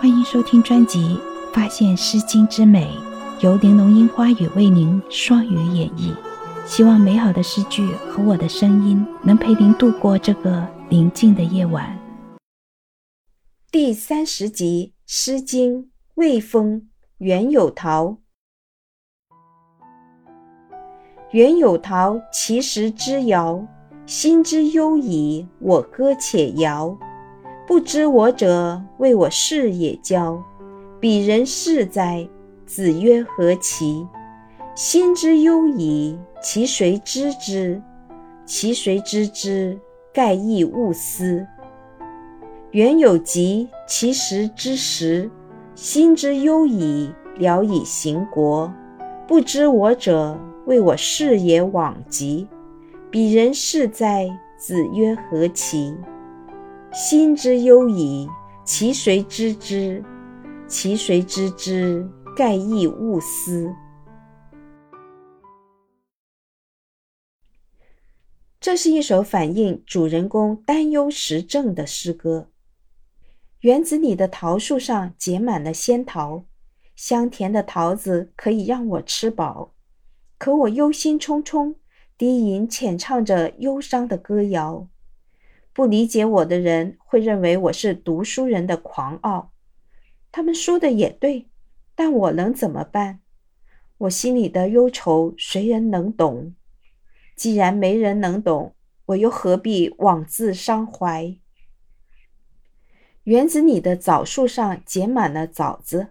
[0.00, 0.98] 欢迎收听专辑
[1.52, 2.86] 《发现诗经之美》，
[3.44, 6.16] 由玲珑樱花雨为您双语演绎。
[6.64, 11.98] 希望美好的诗句和我的声音能陪您度过这个宁静的夜晚。
[13.70, 15.82] 第三十集《诗经·
[16.14, 16.80] 魏风·
[17.18, 18.06] 袁有桃》。
[21.32, 23.62] 袁有桃其实之遥，
[24.06, 25.46] 心之忧矣。
[25.58, 26.98] 我歌且遥，
[27.70, 30.42] 不知我者，谓我是也骄。
[30.98, 32.28] 彼人是哉？
[32.66, 34.04] 子曰：何其？
[34.74, 37.80] 心之忧矣，其谁知之？
[38.44, 39.78] 其谁知之？
[40.12, 41.46] 盖亦勿思。
[42.72, 45.30] 原有疾，其实之时，
[45.76, 48.74] 心之忧矣，聊以行国。
[49.28, 52.48] 不知我者，谓我是也往极。
[53.12, 54.28] 彼人是哉？
[54.58, 55.94] 子曰：何其？
[56.92, 58.28] 心之忧矣，
[58.64, 60.04] 其谁知之？
[60.66, 62.04] 其谁知之？
[62.36, 63.72] 盖亦勿思。
[68.58, 72.48] 这是一首反映主人公担忧时政的诗歌。
[73.60, 76.44] 园子里的桃树上结满了仙桃，
[76.96, 79.74] 香甜的桃子可以让我吃饱。
[80.38, 81.76] 可我忧心忡忡，
[82.18, 84.88] 低吟浅唱着忧伤的歌谣。
[85.80, 89.54] 不理解我的人会认为我是读书人的狂傲。
[90.30, 91.48] 他们说的也对，
[91.94, 93.20] 但我能怎么办？
[93.96, 96.54] 我心里的忧愁，谁人能懂？
[97.34, 98.74] 既然没人能懂，
[99.06, 101.38] 我又何必枉自伤怀？
[103.22, 106.08] 园子里的枣树上结满了枣子，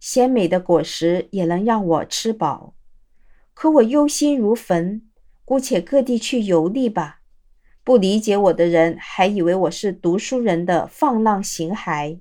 [0.00, 2.74] 鲜美的果实也能让我吃饱。
[3.52, 5.02] 可我忧心如焚，
[5.44, 7.20] 姑且各地去游历吧。
[7.84, 12.18] 不理解我的人还以为我是读书人的放浪形骸。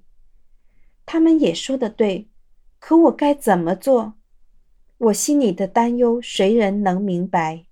[1.06, 2.28] 他们也说的对，
[2.80, 4.16] 可我该怎么做？
[4.98, 7.66] 我心里的担忧，谁人能明白？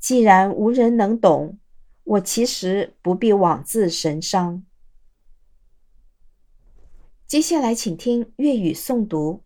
[0.00, 1.58] 既然无人能懂，
[2.02, 4.64] 我其实不必枉自神伤。
[7.28, 9.42] 接下来，请听粤语诵读。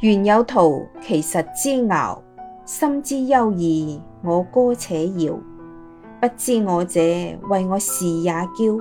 [0.00, 2.22] 原有图其实之遥，
[2.66, 3.98] 心之忧矣。
[4.22, 5.32] 我歌且摇，
[6.20, 7.00] 不知我者，
[7.48, 8.78] 谓我是也骄。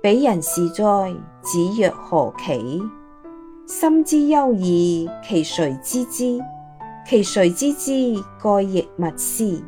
[0.00, 1.14] 彼人是哉？
[1.42, 2.82] 子曰：何其？
[3.66, 6.40] 心之忧矣，其谁知之？
[7.06, 7.92] 其谁知之？
[8.42, 9.62] 盖亦勿思。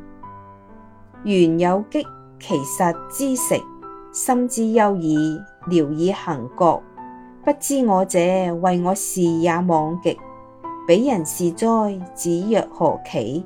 [1.24, 2.06] 原有激，
[2.40, 3.60] 其实之食。
[4.12, 6.82] 心之忧矣，聊以行国。
[7.44, 8.18] 不知我者，
[8.62, 10.18] 谓我是也罔极。
[10.86, 11.66] 彼人是哉？
[12.14, 13.42] 子曰：何其？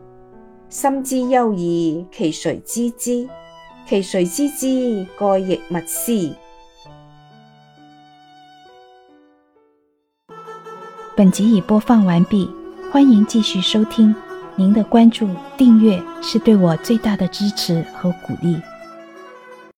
[0.68, 3.28] 心之忧矣，其谁知之？
[3.86, 5.06] 其谁知之？
[5.16, 6.34] 盖亦勿思。
[11.14, 12.50] 本集已播放完毕，
[12.90, 14.12] 欢迎继续收听。
[14.56, 18.60] 您的关注、订阅是对我最大的支持和鼓励。